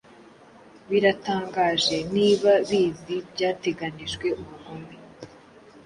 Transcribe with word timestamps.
Biratangaje 0.89 1.97
ntibabiziibyateganijwe 2.11 4.27
ubugome 4.43 4.95